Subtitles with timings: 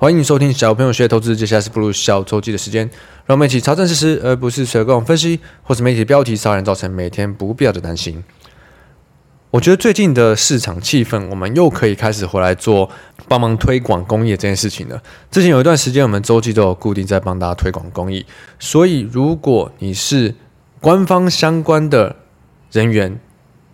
[0.00, 2.88] 欢迎收听小朋友学投资，接下来是步入小周记的时间，
[3.26, 8.24] 让我们一起查证事实，而不是随便分析或是媒体标题杀人，造成每天不必要的担心。
[9.50, 12.88] 我觉得最近的市场气氛，我们又可以开始回来做
[13.28, 15.02] 帮忙推广公益这件事情了。
[15.30, 18.24] 之前有一段时间，我们周记都有固定在帮大家推广公益，
[18.58, 20.34] 所以如果你是
[20.80, 22.16] 官方相关的
[22.72, 23.20] 人员，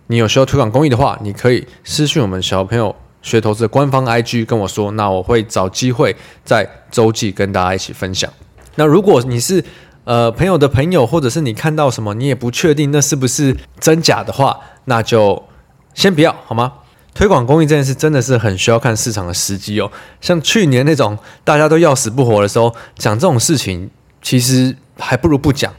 [0.07, 2.93] 你有需要推广公益的话，你可以私讯我们小朋友
[3.27, 8.31] 学投资的官方 IG 跟我说，那我会找机会在周记跟大家一起分享。
[8.75, 9.61] 那如果你是
[10.05, 15.43] 呃朋友的朋友，或者是你看到什么你也不确定那是不是真假的话，那就
[15.93, 16.71] 先不要好吗？
[17.13, 19.91] 推广公益这件事真的是很需要看市场的时机哦。
[20.21, 23.89] 像去年那种大家都要死不活的时候，讲这种事情
[24.21, 25.73] 其实还不如不讲。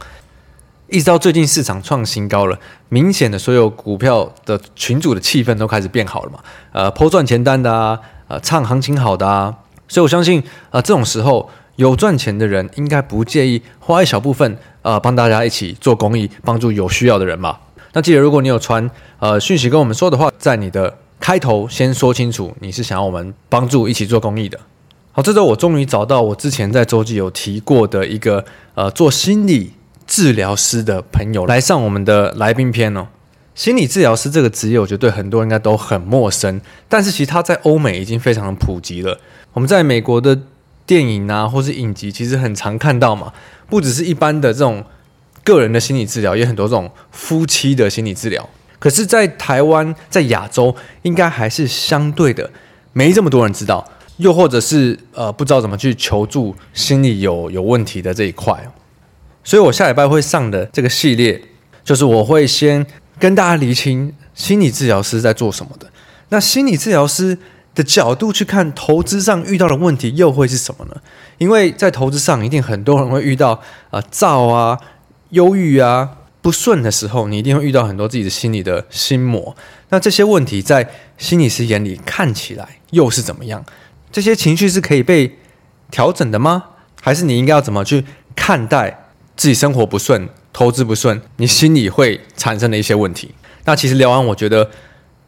[0.91, 6.38] 一直到最近市场创新高了，明显的所有股票的群组的气氛都开始变好了嘛。
[6.73, 9.54] 呃抛赚钱单的啊，呃，唱行情好的啊，
[9.87, 17.59] 所以我相信，呃，这种时候有赚钱的人应该不介意花一小部分，呃，帮大家一起做公益，帮助有需要的人嘛。
[17.93, 24.59] 那记得，如果你有传呃讯息跟我们说的话，在你的开头先说清楚你是想要我们帮助一起做公益的。
[25.12, 28.43] 好，这周我终于找到我之前在周记有提过的一个
[28.74, 29.73] 呃做心理。
[30.09, 33.06] 治疗师的朋友来上我们的来宾篇哦。
[33.54, 39.18] 心理治疗师这个职业，我觉得对很多人应该都很陌生，但是其实他在欧美已经非常的普及了。
[39.52, 40.38] 我们在美国的
[40.87, 43.32] 电影啊，或是影集，其实很常看到嘛。
[43.68, 44.84] 不只是一般的这种
[45.45, 48.48] 个人的心理治疗，也很多这种夫妻的心理治疗。
[48.78, 52.48] 可是，在台湾，在亚洲，应该还是相对的
[52.93, 53.84] 没这么多人知道，
[54.18, 58.56] 又或者是呃不知道怎么去求助心理有有问题的这一块。
[59.49, 61.41] 所以，我下礼拜会上的这个系列，
[61.82, 62.87] 就是我会先
[63.18, 65.91] 跟大家厘清心理治疗师在做什么的。
[66.28, 67.38] 那心理治疗师
[67.75, 70.97] 的角度去看投资上遇到的问题，又会是什么呢？
[71.39, 73.62] 因为在投资上，一定很多人会遇到啊、
[73.93, 74.78] 呃、躁啊、
[75.31, 79.56] 忧郁啊、不顺的时候，你一定会遇到很多自己的心理的心魔。
[79.89, 80.87] 那这些问题在
[81.17, 83.65] 心理师眼里看起来又是怎么样？
[84.12, 85.39] 这些情绪是可以被
[85.91, 86.65] 调整的吗？
[87.01, 88.05] 还是你应该要怎么去
[88.37, 89.06] 看待？
[89.38, 93.32] 自己生活不顺，投资不顺，你心里会产生的一些问题。
[93.65, 94.69] 那其实聊完，我觉得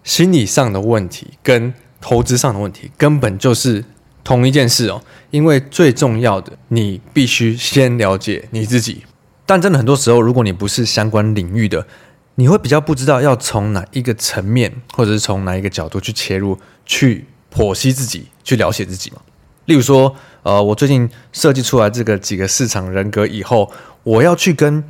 [0.02, 3.84] 心理上的问题跟投资上的问题根本就是
[4.24, 5.00] 同一件事哦。
[5.30, 9.04] 因为最重要的，你必须先了解你自己。
[9.46, 11.86] 但真的很多时候，如果你不是相关领域的，
[12.34, 19.18] 你会比较不知道要从哪一个层面，或者是从哪一个角度去切入，去剖析自己，去了解自己嘛。
[19.66, 23.70] 例如说，呃，我最近设计出来这个几个市场人格以后。
[24.02, 24.84] 我要去跟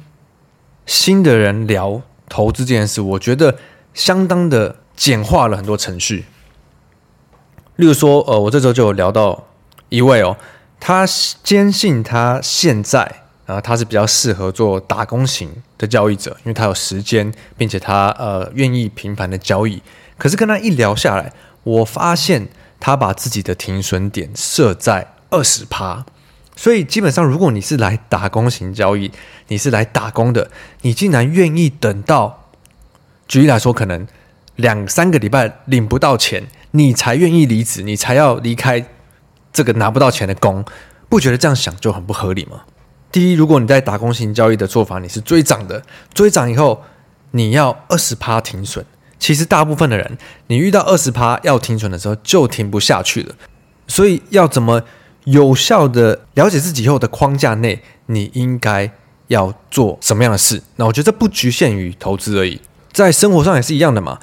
[0.87, 3.57] 新的人聊投资这件事，我觉得
[3.93, 6.25] 相当的简化了很多程序。
[7.77, 9.49] 例如说，呃，我这周就有聊到
[9.89, 10.37] 一位哦，
[10.79, 11.07] 他
[11.43, 19.83] 坚信他现在啊，他是比较适合做打工型的交易者，因为他有时间，并且他呃愿意频繁的交易。
[20.19, 21.33] 可是跟他一聊下来，
[21.63, 22.49] 我发现
[22.79, 26.05] 他把自己的停损点设在二十趴。
[26.57, 29.11] 所以基本上，如果你是来打工型交易，
[29.49, 30.51] 你是来打工的，
[30.83, 32.49] 你竟然愿意等到，
[33.27, 34.07] 举例来说，可能
[34.57, 38.85] 两三个礼拜领不到钱，你才愿意离职，你才要离开
[39.53, 40.63] 这个拿不到钱的工，
[41.09, 42.63] 不觉得这样想就很不合理吗？
[43.11, 46.83] 第一，如果你在打工型交易的做法，你是追涨的，追涨以后
[47.31, 48.85] 你要二十趴停损，
[49.19, 50.19] 其实大部分的人，
[50.49, 53.35] 你遇到二十趴要停损的时候就停不下去了，
[53.87, 54.83] 所以要怎么？
[55.31, 58.91] 有效的了解自己以后的框架内，你应该
[59.29, 60.61] 要做什么样的事？
[60.77, 62.61] 那我觉得这不局限于投资而已，
[62.93, 64.19] 在生活上也是一样的嘛。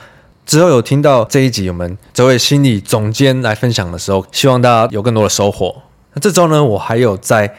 [0.45, 5.83] 之后有听到这一集我们这位心理总监来分享的时候，希望大家有更多的收获。
[6.13, 7.55] 那这周呢，我还有在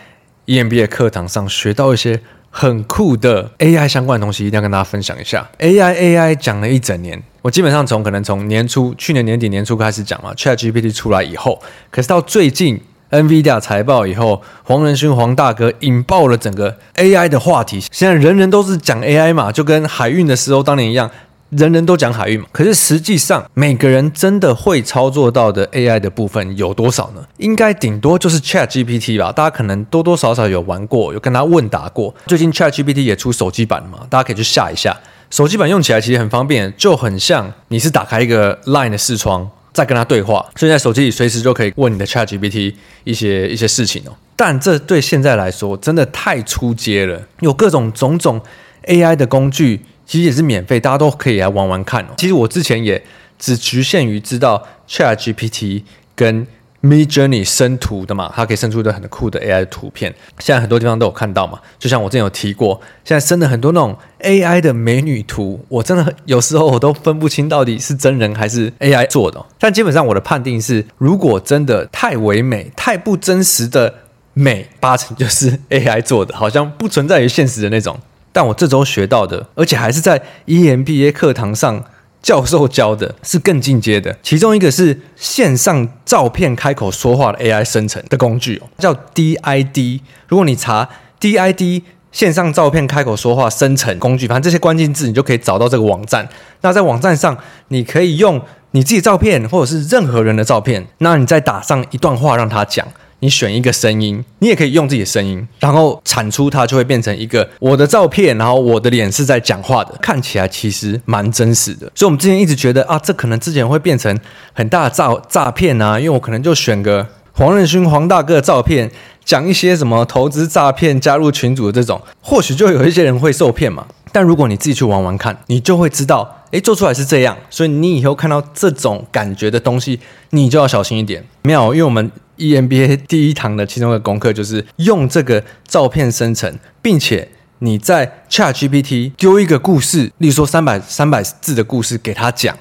[0.46, 2.20] EMBA 课堂上学到一些
[2.50, 5.48] 很酷的 AI 相关的东西，一定要跟大家分享一下。
[5.58, 11.60] AI AI 讲了一整年，我基本上从可能从年初去年年底年初开始讲嘛，ChatGPT 出来以后，
[11.90, 12.78] 可是到最近。
[13.10, 17.82] NVIDIA 财报以后，黄仁勋黄大哥引爆了整个 AI 的话题。
[17.90, 21.10] 现在人人都是讲 AI 嘛，就跟海运的时候当年一样，
[21.48, 22.46] 人人都讲海运嘛。
[22.52, 27.22] 可是实际上，每个人真的会操作到的 AI 的部分有多少呢？
[27.38, 29.32] 应该顶多就是 ChatGPT 吧。
[29.32, 32.14] 大家可能多多少少有玩过，有跟他问答过。
[32.26, 34.94] 最近 ChatGPT 也出手机版了嘛，大家可以去下一下。
[35.30, 39.50] 手机版用起来其实很方便，就很像你是打开一个 Line 的视窗。
[39.78, 44.12] 再跟他对话，所以在手机里随时就可以问你的 ChatGPT 一些一些事情哦。
[44.34, 48.40] 但这对现在来说真的太出街了，有各种种种
[48.86, 52.08] AI 的工具，其实也是免费，大家都可以来玩玩看哦。
[52.16, 53.00] 其实我之前也
[53.38, 55.84] 只局限于知道 ChatGPT
[56.16, 56.44] 跟
[56.80, 60.14] Midjourney 生图的嘛，它可以生出一个很酷的 AI 图片。
[60.38, 69.44] 现在很多地方都有看到嘛，就像我之前有提过，现在生了很多那种 AI 的美女图，我真的有时候我都分不清到底是真人还是 AI 做的。
[69.58, 73.92] 但基本上我的判定是，如果真的太唯美、太不真实的
[74.34, 77.98] 美，八成 就是 AI 做的，好像不存在于现实的那种。
[78.32, 81.84] 但我这周学到的，而且还是在 EMBA 课堂上。
[82.22, 90.00] 教授教的是更进阶的，其中一个是线上照片开口说话的 AI 生成的工具哦，叫 DID。
[90.26, 90.88] 如果你查
[91.20, 96.28] DID 线上照片开口说话生成工具，反正这些关键字你就可以找到这个网站。
[96.62, 97.36] 那在网站上，
[97.68, 98.40] 你可以用
[98.72, 102.86] 你自己照片或者是任何人的照片，那你再打上一段话让他讲。
[103.20, 111.90] 你选一个声音，你也可以用自己的声音，然后产出它就会变成一个我的照片，然后我的脸是在讲话的，看起来其实蛮真实的。
[111.94, 114.16] 所以，我们之前一直觉得啊，这可能之前会变成
[114.52, 118.90] 很大的诈诈骗啊，因为我可能就选个黄仁勋黄大哥的照片，
[119.24, 123.86] 讲一些什么投资诈骗、加入群组的这种，或许就有一些人会受骗嘛。
[124.10, 127.36] 但如果你自己去玩玩看，你就会知道，诶，做出来是这样。
[127.50, 129.98] 所以，你以后看到这种感觉的东西，
[130.30, 131.24] 你就要小心一点。
[131.42, 132.10] 没有，因为我们。
[132.38, 137.28] EMBA 第一堂的其中一个功课就是用这个照片生成，并且
[137.58, 142.56] 你在 ChatGPT 丢一个故事，例如说三百三百字的故事给他讲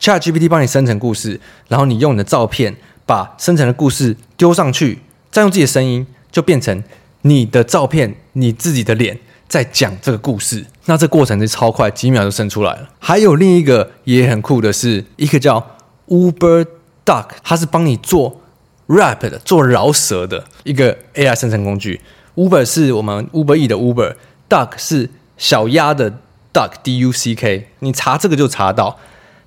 [0.00, 1.38] ，ChatGPT 帮你生成故事，
[1.68, 2.74] 然后你用你的照片
[3.04, 5.00] 把生成的故事丢上去，
[5.30, 6.82] 再用自己的声音，就变成
[7.20, 9.18] 你的照片，你自己的脸
[9.48, 10.64] 在讲这个故事。
[10.84, 12.88] 那这过程是超快，几秒就生出来了。
[12.98, 15.76] 还有另一个也很酷的是，一个叫
[16.08, 16.66] Uber
[17.04, 18.42] Duck，它是帮你做。
[18.88, 22.00] rap 的做饶舌的一个 AI 生成工具
[22.36, 26.10] ，Uber 是我们 Uber E 的 Uber，Duck 是小鸭的
[26.54, 28.98] Duck，D U C K，你查这个就查到，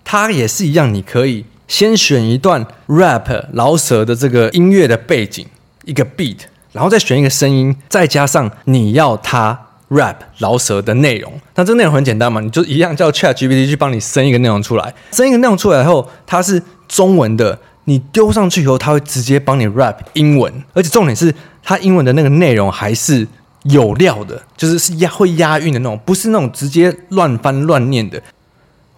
[0.03, 5.47] 它也是一样，你可以先选一段 rap 饶舌的这个音乐的背景，
[5.85, 6.41] 一个 beat，
[6.73, 17.59] 然后再选一个声音，再加上你要它 rap 饶舌的内容，那这个内容很简单嘛，你就一样叫 ChatGPT 去帮你生一个内容出来，生一个内容出来后，它是中文的。
[17.85, 21.33] 你丢上去以后，它会直接帮你 rap 英文，而且重点是
[21.63, 23.27] 它英文的那个内容还是
[23.63, 28.21] 有料的，就是是押会押韵的那种，不是那种直接乱翻乱念的。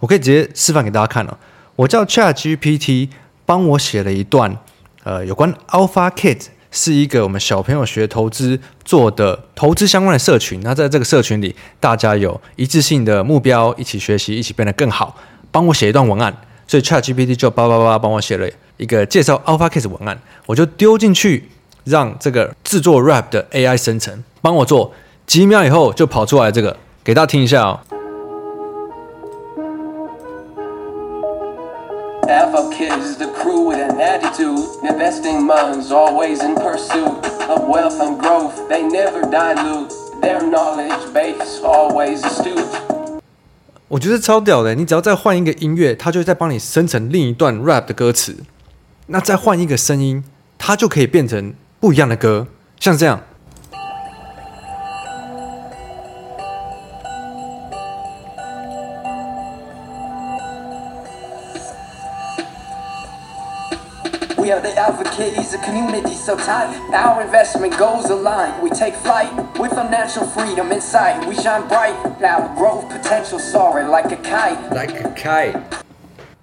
[0.00, 1.36] 我可以直接示范给大家看哦。
[1.76, 3.08] 我叫 ChatGPT
[3.46, 4.54] 帮我写了一段，
[5.02, 10.60] 呃，有关 Alpha Kids 是一个我们小朋友学投资做的投资相关的社群。
[10.62, 15.16] 那在这个社群里，大家有一致性的目标，一起学习，一起变得更好。
[15.52, 16.36] 帮我写一段文案，
[16.66, 18.50] 所以 ChatGPT 就叭叭叭帮我写了。
[18.76, 21.48] 一个介绍 Alpha Case 文案，我就丢进去，
[21.84, 24.92] 让这个制作 rap 的 AI 生成帮我做，
[25.28, 27.78] 几秒以后就跑出来这个，给大家听一下哦。
[36.04, 37.16] Always in pursuit
[37.48, 38.68] of wealth and growth.
[38.68, 42.60] They never dilute their knowledge base always astute.
[43.88, 48.36] 我觉得超屌的你只要再换一个音乐它就会再帮你生成另一段 rap 的歌词。
[49.06, 50.24] 那再换一个声音
[50.58, 52.48] 它就可以变成不一样的歌。
[52.78, 53.22] 像这样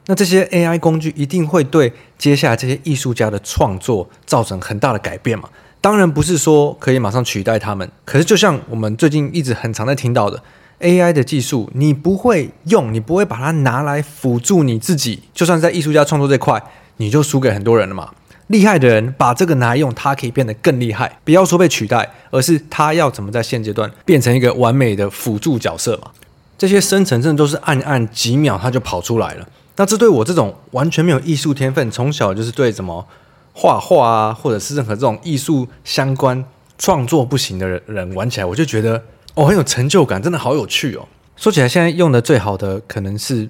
[0.08, 5.48] 那这些 AI 工具一定会对接下来这些艺术家的创作造成很大的改变嘛？
[5.79, 10.41] 当然不是说可以马上取代他们，可是就像我们最近一直很常在听到的
[10.79, 16.62] AI 的技术，你不会用，你不会把它拿来辅助你自己，就算在艺术家创作这块，
[17.01, 18.12] 你就输给很多人了嘛。
[18.48, 21.20] 厉害的人把这个拿来用，他可以变得更厉害。
[21.24, 26.12] 不要说被取代，而是他要怎么在现阶段变成一个完美的辅助角色嘛？
[26.58, 29.48] 这些生成真的都是按按几秒，他就跑出来了。
[29.77, 33.08] 那这对我这种完全没有艺术天分，从小就是对什么
[33.53, 36.43] 画画啊，或者是任何这种艺术相关
[36.77, 39.01] 创作不行的人人玩起来，我就觉得
[39.34, 41.08] 哦很有成就感，真的好有趣哦。
[41.38, 43.50] 说起来，现在用的最好的可能是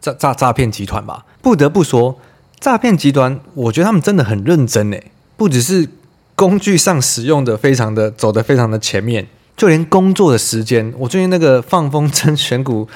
[0.00, 1.24] 诈诈诈骗集团吧。
[1.40, 2.18] 不得不说，
[2.62, 5.88] 诈骗集团，我觉得他们真的很认真诶，不只是
[6.36, 9.26] 工具上使用的非常的走得非常的前面，
[9.56, 12.86] 就连工作的时间，我最近那个放风筝选股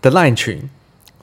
[0.00, 0.62] 的 Line 群。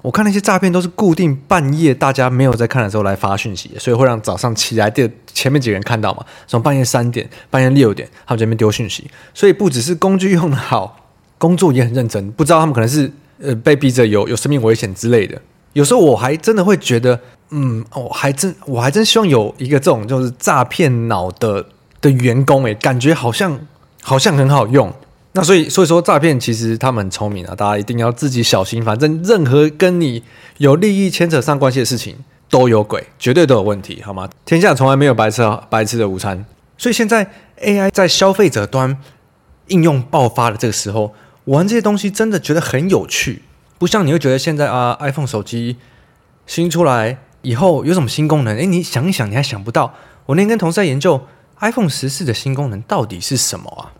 [0.01, 6.25] 我看那些诈骗都是固定半夜大家没有在看的时候来发讯息，所以会让早上起来的前面几个人看到嘛。
[6.45, 12.29] 从半夜三点、半夜六点，他们这边丢讯息，所以不只是工具用得好，工作也很认真。
[12.33, 13.09] 不知道他们可能是
[13.41, 15.41] 呃被逼着有有生命危险之类的。
[15.73, 21.65] 有时候我还真的会觉得嗯，我还真我还真希望有一个这种就是诈骗脑的
[22.01, 23.59] 的员工，诶，感觉好像
[24.03, 24.93] 好像很好用。
[25.33, 28.83] 那所以所以说诈骗其实他们很聪明啊，大家一定要自己小心。
[28.83, 30.23] 反正任何跟你
[30.57, 32.15] 有利益牵扯上关系的事情
[32.49, 34.27] 都有鬼，绝对都有问题，好吗？
[34.45, 36.43] 天下从来没有白吃白吃的午餐。
[36.77, 37.29] 所以现在
[37.61, 38.97] AI 在消费者端
[39.67, 41.13] 应用爆发的这个时候，
[41.45, 43.43] 玩这些东西真的觉得很有趣。
[43.77, 45.77] 不像你会觉得现在啊，iPhone 手机
[46.47, 48.57] 新出来以后有什么新功能？
[48.57, 49.93] 诶，你想一想，你还想不到。
[50.25, 51.25] 我那天跟同事在研究
[51.61, 53.95] iPhone 十四的新功能到底是什么啊？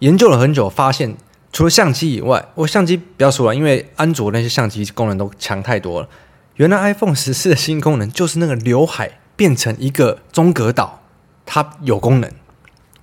[0.00, 1.16] 研究了很久，发现
[1.50, 6.08] 除了相机以外，我相机不要说了，因为安卓那些相机功能都强太多了。
[6.56, 11.00] 原来 iPhone 十四的新功能就是那个刘海变成一个中隔岛，
[11.46, 12.30] 它有功能，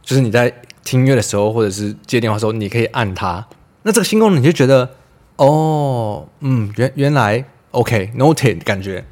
[0.03, 3.47] 就是你在听音乐的时候或者是接电话的时候，你可以按它。
[3.81, 4.91] 那这个新功能你就觉得，
[5.37, 9.03] 哦，嗯，原原来 OK，noted 感觉。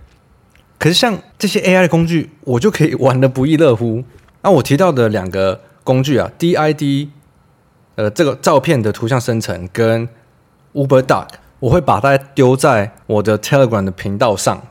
[0.86, 4.04] 可是像这些 AI 的工具，我就可以玩得不亦乐乎。
[4.44, 7.08] 那我提到的两个工具啊，DID。
[7.96, 10.08] 呃，这个照片的图像生成跟
[10.76, 11.28] Uber Duck，
[11.60, 14.62] 我会把它丢在我的 Telegram 的频道上。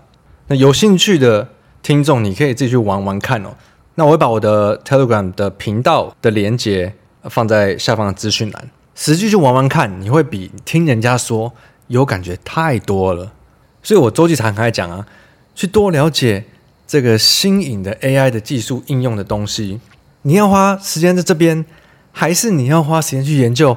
[0.46, 1.48] 那有兴趣的
[1.82, 3.48] 听众，你可以自己去玩玩看哦。
[3.96, 6.94] 那我会把我的 Telegram 的频道的连接
[7.24, 11.52] 放在下方的资讯栏，实际去玩玩看，你会比听人家说
[11.88, 13.32] 有感觉太多了。
[13.82, 15.04] 所以我周记常常讲啊，
[15.54, 16.44] 去多了解
[16.86, 19.80] 这个新颖的 AI 的技术应用的东西，
[20.22, 21.64] 你要花时间在这边。
[22.16, 23.76] 还是你要花时间去研究，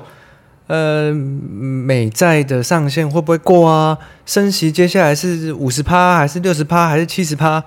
[0.67, 3.97] 呃，美债的上限会不会过啊？
[4.27, 7.63] 升息接下来是五十趴，还是六十趴，还是七十趴？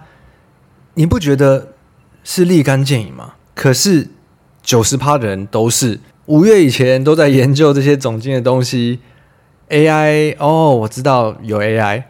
[0.95, 1.73] 你不觉得
[2.23, 3.35] 是立竿见影吗？
[3.53, 4.11] 可是
[4.63, 9.01] 九十趴的人都是五月以前都在研究这些总经的东西。
[9.71, 12.05] AI 哦，我知道有 AI，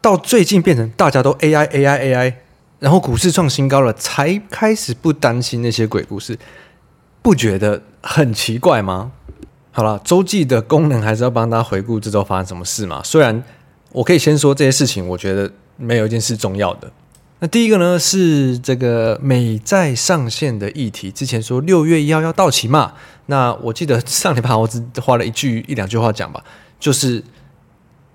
[0.00, 2.34] 到最近变成大家都 AI AI AI，
[2.78, 6.38] 然后股市创新高了，才开始不担心那些鬼故事。
[7.20, 9.12] 不觉得很奇怪吗？
[9.72, 13.02] 好了，周记的功能还是要帮大家回顾这周发生什么事嘛。
[13.04, 13.42] 虽然
[13.92, 16.90] 我可以先说这些事情，我觉得没有一件事重要的。
[17.40, 22.94] 那第一个呢是这个美债上限的议题，之前说六月一号要到期嘛。
[23.26, 26.42] 那我记得上礼拜我只花了一句一两句话讲吧，
[26.80, 27.22] 就是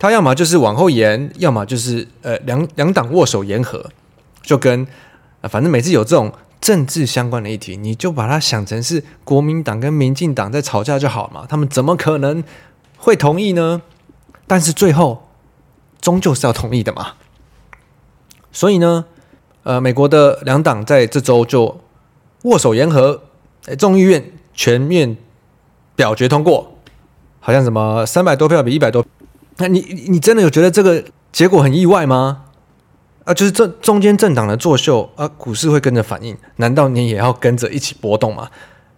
[0.04, 3.90] 他要么就是往后延，要么就是呃两两党握手言和，
[4.42, 4.86] 就跟
[5.44, 6.30] 反正每次有这种。
[6.60, 11.46] 政治相关的议题，你就把它想成是国民党跟民进党在吵架就好嘛？
[11.46, 12.42] 他们怎么可能
[12.96, 13.82] 会同意呢？
[14.48, 15.28] 但是最后
[16.00, 17.16] 终究是要同意的嘛。
[18.54, 19.04] 所以呢，
[19.64, 21.82] 呃，美国的两党在这周就
[22.44, 23.24] 握手言和，
[23.78, 25.18] 众议院全面
[25.98, 26.78] 表决通过，
[27.42, 29.06] 好像什么三百多票比一百多，
[29.58, 32.46] 那你你真的有觉得这个结果很意外吗？
[33.26, 38.50] 啊，就是这中间政党的作秀啊，股市会跟着反应，难道你也要跟着一起波动吗？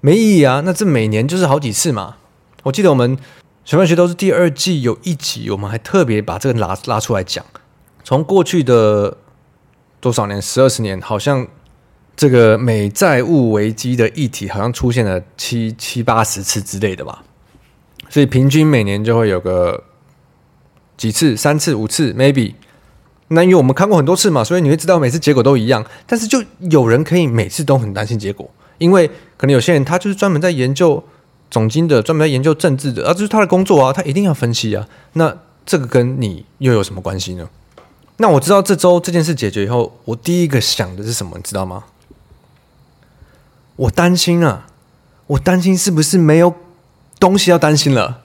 [0.02, 0.62] 没意义啊！
[0.66, 2.18] 那这每年就是好几次嘛。
[2.64, 3.18] 我记得我们
[3.64, 7.46] 全班学都是第二季有一集，我们还特别把这个拉拉出来讲。
[8.04, 9.18] 从过去的
[10.00, 11.48] 多少年，十二十年，好像
[12.16, 17.24] 这个美债务危机的议题好像出现了七七八十次之类的吧。
[18.10, 19.84] 所以平均每年就会有个
[20.98, 22.54] 几次，三次、五次，maybe。
[23.30, 25.84] 那因为我们看过很多次嘛，所以你会知道每次结果都一样。
[26.06, 31.04] 但是就有人可以每次都很担心结果，因为可能有些人他就是专门在研究
[31.50, 34.88] 总经的，专门在研究政治的，啊，这是他的工作啊，他一定要分析啊。
[35.14, 35.36] 那
[35.66, 37.50] 这个跟你又有什么关系呢？
[38.18, 41.86] 那我知道这周这件事解决以后，我第一个想的是什么，你知道吗？
[43.76, 44.68] 我担心啊，
[45.28, 46.54] 我担心是不是没有
[47.20, 48.22] 东西要担心了？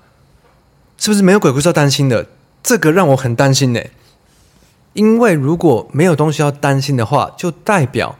[0.98, 2.26] 是不是没有鬼故事要担心的？
[2.62, 3.80] 这个让我很担心呢、
[4.92, 8.16] 因为如果没有东西要担心的话，就代表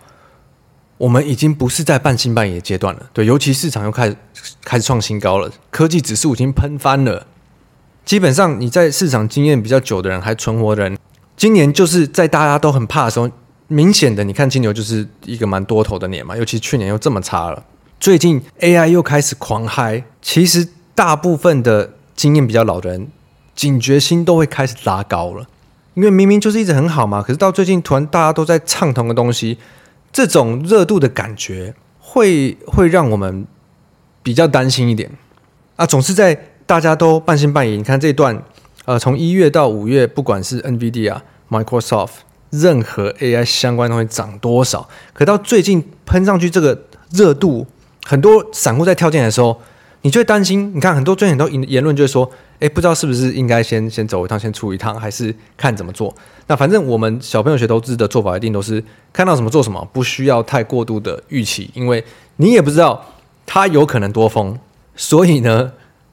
[0.98, 3.02] 我们已经不是在半信半疑的阶段了。
[3.12, 4.16] 对，尤其市场又开始
[4.62, 7.26] 开始创新高了，科技指数已经喷翻了。
[8.04, 10.98] 基本上，你在市场经验比较久的人还存活的人，
[11.36, 13.30] 今年就是在大家都很怕的时候，
[13.68, 16.36] 明显的，你看金牛就是一个蛮多头的年嘛。
[16.36, 17.62] 尤其去年又这么差了，
[18.00, 23.08] 最近 AI 又开始狂嗨，其实大部分的经验比较老的人，
[23.60, 25.46] 警觉心都会开始拉高了。
[25.92, 29.58] 因为明明就是一直很好嘛，可是到最近突然大家都在唱同个东西，
[30.10, 33.46] 这种热度的感觉会会让我们
[34.22, 35.10] 比较担心一点
[35.76, 35.84] 啊。
[35.84, 37.76] 总是在大家都半信半疑。
[37.76, 38.42] 你看这段，
[38.86, 42.12] 呃，从一月到五月，不管是 NVIDIA、Microsoft，
[42.48, 47.66] 任何 AI 相关东西涨多少，可到最近喷上去这个热度，
[48.06, 49.60] 很多散户在跳进来的时候，
[50.00, 50.72] 你就会担心。
[50.74, 56.14] 你看很多最近很多言言论就是说，哎，不知道是不是应该先先走一趟，先出一趟，还是看怎么做？
[56.46, 62.04] 那反正我们小朋友学投资的做法一定都是看到什么做什么，不需要太过度的预期，因为
[62.36, 63.02] 你也不知道
[63.46, 64.58] 它有可能多疯，
[64.94, 65.72] 所以呢，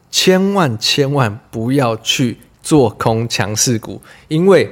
[0.09, 4.71] 千万千万不要去做空强势股，因为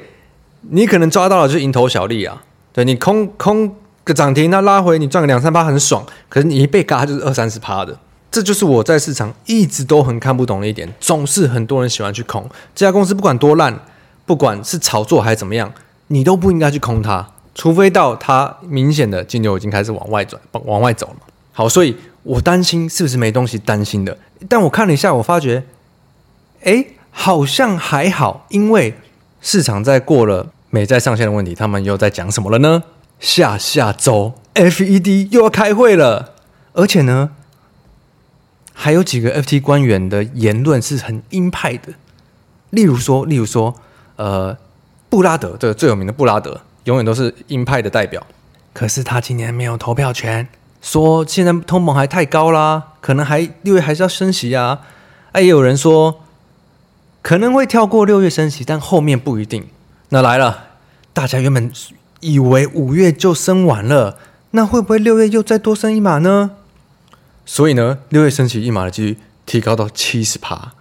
[0.62, 2.42] 你可能抓到了就蝇头小利啊，
[2.72, 8.00] 对你空空个涨停，那拉回你赚个两三趴很爽，可是你一被嘎就是二三十趴的。
[8.36, 13.80] 这就是我在市场一直都很看不懂的一点，总是很多人喜欢去空这家公司，不管多烂，
[14.26, 15.72] 不管是炒作还是怎么样，
[16.08, 21.16] 你都不应该去空它，除非到它明显的金流已经开始往外转、往外走了。
[21.54, 24.18] 好，所以我担心是不是没东西担心的？
[24.50, 25.64] 但我看了一下，我发觉，
[26.66, 28.96] 哎，好像还好，因为
[29.40, 32.84] 市场在过了美债上限的问题，他们又在讲什么了呢？
[33.18, 36.34] 下下周 FED 又要开会了，
[36.74, 37.32] 而且呢？
[38.78, 41.94] 还有几个 FT 官员的言论是很鹰派的，
[42.72, 43.74] 例如说，例如说，
[44.18, 44.56] 呃，
[45.10, 48.22] 布拉德这个最有名的布拉德，永远都是鹰派的代表。
[48.74, 50.50] 可是他今年没有投票权，
[50.82, 54.82] 说现在通膨还太高啦，可能还六月还是要升息啊。
[55.32, 56.22] 哎，也有人说
[57.22, 59.66] 可能会跳过六月升息，但后面不一定。
[60.10, 60.66] 那来了，
[61.14, 61.72] 大家原本
[62.20, 64.18] 以为五月就升完了，
[64.52, 66.52] 那会不会六月又再多升一码呢？
[67.46, 70.74] 所以呢，六月升息一码的几率提高到七十趴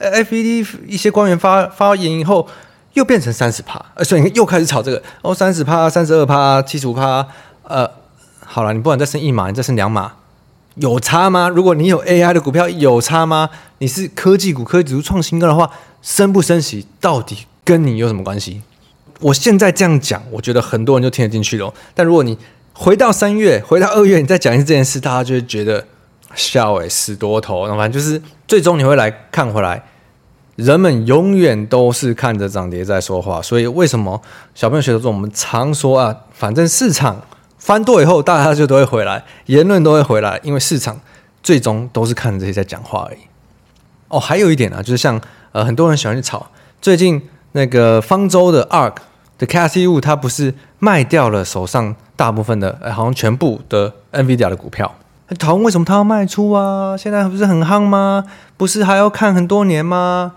[0.00, 2.48] ，FED 一些官员发发言以后
[2.94, 7.26] 又变成三十趴，所以又开始炒这个哦，三十趴、三十二趴、七十五趴，
[7.64, 7.88] 呃，
[8.44, 10.12] 好了，你不管再升一码，你再升两码，
[10.76, 11.48] 有差吗？
[11.48, 13.50] 如果你有 AI 的股票，有差吗？
[13.78, 18.62] 你是科技股、科技指数创新高的话，升不升息到底跟你有什么关系？
[19.20, 21.74] 我现在这样讲，我觉得很多人就听得进去了。
[21.94, 22.38] 但如果你
[22.72, 25.84] 回到三月，回到二月，你再讲一次这件事，大家就会觉得。
[26.38, 29.82] 笑诶，死多头，反正就是最终你会来看回来，
[30.56, 34.22] 人们永远都是看着涨跌在说话，所以为什么
[34.54, 37.20] 小朋友学的时候，我们常说啊，反正市场
[37.58, 40.98] 翻多以后，大家就都会回来，言论都会回来，因为市场
[41.42, 43.18] 最终都是看着这些在讲话而已。
[44.08, 45.20] 哦，还有一点啊，就是像
[45.52, 46.46] 呃很多人喜欢去炒，
[46.80, 47.20] 最近
[47.52, 48.94] 那个方舟的 ARK
[49.36, 54.94] 的 Kasew，他不是卖掉了手上大部分的，呃，好像全部的 NVIDIA 的股票。
[55.36, 56.96] 讨论为什么他要卖出啊？
[56.96, 58.24] 现在不是很夯吗？
[58.56, 60.32] 不是还要看很多年吗？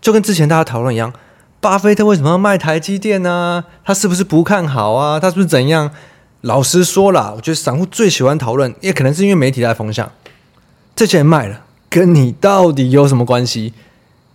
[0.00, 1.12] 就跟之前大家讨论一样，
[1.60, 3.64] 巴菲特为什么要卖台积电呢？
[3.84, 5.20] 他是不是不看好啊？
[5.20, 5.90] 他是不是怎样？
[6.40, 10.10] 老实说啦，我觉得散户最喜欢讨论，也可能是因为媒体带风向。
[10.96, 13.74] 这些人卖了，跟你到底有什么关系？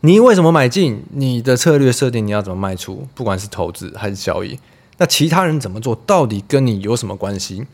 [0.01, 1.03] 你为什么买进？
[1.11, 3.07] 你的策略设定你要怎么卖出？
[3.13, 4.57] 不管是投资还是交易，
[4.99, 7.65] 那其他人怎么做，到底跟你有什么关系？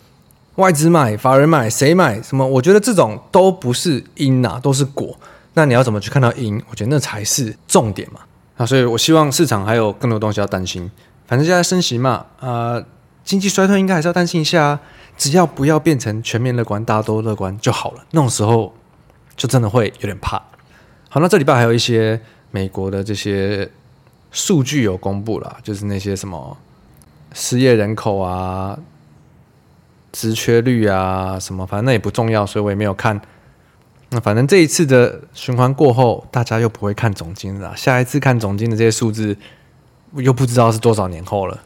[0.55, 2.45] 外资买，法人买，谁买什么？
[2.45, 5.17] 我觉得这种都不是因呐、啊，都是果。
[5.55, 6.61] 那你要怎么去看到因？
[6.69, 8.19] 我觉得那才是重点嘛。
[8.57, 10.89] 啊，所以我希望市场还有更多东西要担心。
[11.25, 12.85] 反正现在升息嘛，啊、呃，
[13.23, 14.79] 经济衰退应该还是要担心一下。
[15.15, 18.03] 只要不要变成全面乐观，大家都乐观就好了。
[18.11, 18.73] 那种时候
[19.37, 20.41] 就真的会有点怕。
[21.07, 23.69] 好，那这礼拜还有一些美国的这些
[24.31, 26.57] 数据有公布了，就是那些什么
[27.33, 28.77] 失业人口啊。
[30.13, 33.19] 职缺率啊，什么反正那也不重要，所以我也没有看。
[34.11, 37.75] 那反正这一次的循环过后，大家又不会看总金了。
[37.75, 39.35] 下一次看总金的这些数字，
[40.15, 41.63] 又不知道是多少年后了。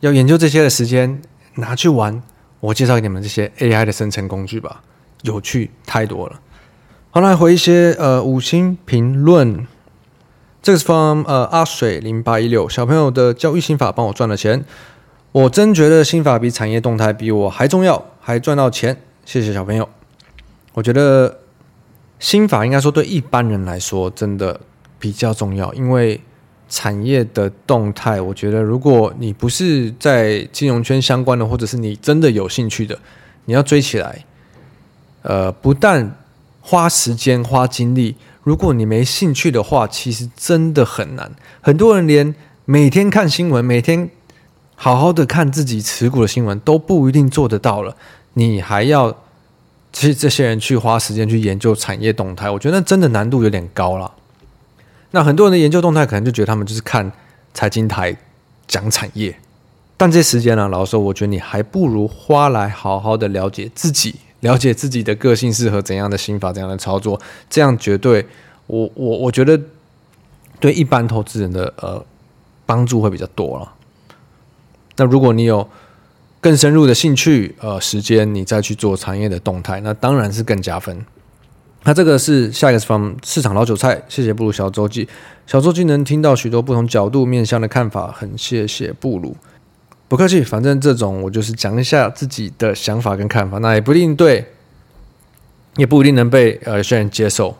[0.00, 1.20] 要研究这些的时间
[1.56, 2.22] 拿去玩，
[2.60, 4.82] 我介绍给你们这些 AI 的生成工具吧，
[5.22, 6.40] 有趣太多了。
[7.10, 9.66] 好，来回一些呃五星评论。
[10.62, 14.64] 这个是 from 呃阿水零八一六小朋友的教育心法，帮我赚了钱。
[15.32, 18.96] 我真觉得心法比产业动态比我还重要，还赚到钱。
[19.24, 19.86] 谢谢小朋友。
[20.72, 21.40] 我觉得
[22.18, 24.58] 心法应该说对一般人来说真的
[24.98, 26.18] 比较重要，因为
[26.68, 32.98] 产业的动态，我觉得如果你不是在金融圈相关的，或者是你真的有兴趣的，
[33.44, 34.24] 你要追起来，
[35.22, 36.16] 呃，不但
[36.62, 41.30] 花时间花精力，如果你没兴趣的话，其实真的很难。
[41.60, 42.34] 很多人连
[42.64, 44.08] 每天看新闻，每天。
[44.78, 47.96] 好好的看自己持股的新闻都不一定做得到了，
[48.34, 49.10] 你还要
[49.92, 54.12] 其实这些人去花时间去研究产业动态，我觉得那真的难度有点高了。
[55.12, 57.10] 那很多人的研究动态可能就觉得他们就是看
[57.54, 58.14] 财经台
[58.66, 59.34] 讲产业，
[59.96, 68.26] 但这时间呢，老实说，我觉得你还不如花来好好的了解自己，了解自己的个性适合怎样的心法，怎样的操作，这样绝对
[68.66, 69.58] 我我我觉得
[70.60, 72.04] 对一般投资人的呃
[72.66, 73.72] 帮助会比较多了。
[74.96, 75.68] 那如果你有
[76.40, 81.04] 更深入的兴趣，呃，时间你再去做产业的动态，那当然是更加分。
[81.84, 85.08] 那这个是下一个是 from 市场老韭菜，谢谢布鲁小周记，
[85.46, 89.36] 小周记能听到许多不同角度面向的看法，很谢谢布鲁。
[90.08, 94.52] 不客气，反正这种我就是讲一下自己的想法跟看法，那也不一定对，
[95.76, 97.56] 也不一定能被呃有些人接受，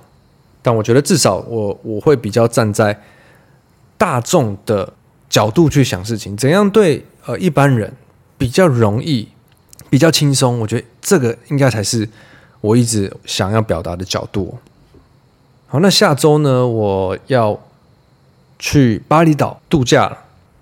[0.62, 3.00] 但我觉得至少我我会比较站在
[3.96, 4.92] 大众的
[5.28, 7.92] 角度去想事情，怎样对呃一般人
[8.38, 9.28] 比较容易、
[9.90, 12.08] 比较轻松，我觉得这个应该才是
[12.60, 14.58] 我一直想要表达的角度。
[15.66, 17.60] 好，那下周呢，我要
[18.58, 20.18] 去巴厘岛度假了，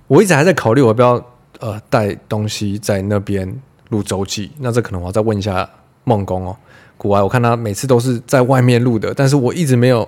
[0.09, 1.25] 我一直还在考虑我要不要。
[1.61, 3.49] 呃，带东西在那边
[3.89, 5.67] 录周记，那这可能我要再问一下
[6.03, 6.55] 梦工哦。
[6.99, 10.07] 古外我看他每次都是在外面录的，但是我一直没有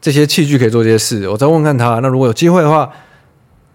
[0.00, 1.28] 这些器具可以做这些事。
[1.28, 2.92] 我再问看他，那如果有机会的话，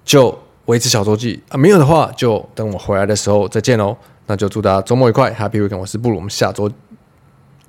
[0.05, 3.97] 就维持小周记啊；没有的话，就等我回来的时候再见喽。
[4.27, 5.77] 那就祝大家周末愉快，Happy Weekend！
[5.77, 6.69] 我是布鲁，我们下周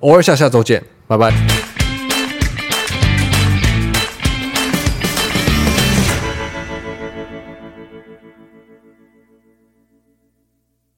[0.00, 1.67] 偶尔下下周见，拜拜。